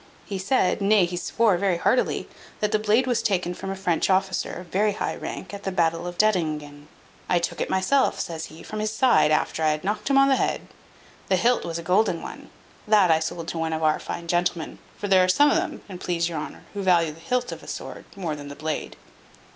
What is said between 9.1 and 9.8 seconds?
after I